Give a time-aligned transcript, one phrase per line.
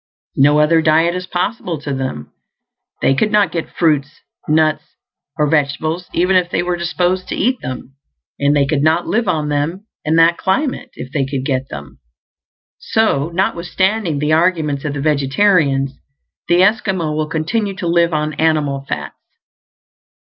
[0.35, 2.33] No other diet is possible to them;
[3.03, 4.09] they could not get fruits,
[4.47, 4.83] nuts,
[5.37, 7.93] or vegetables even if they were disposed to eat them;
[8.39, 11.99] and they could not live on them in that climate if they could get them.
[12.79, 15.93] So, notwithstanding the arguments of the vegetarians,
[16.47, 19.13] the Esquimaux will continue to live on animal fats.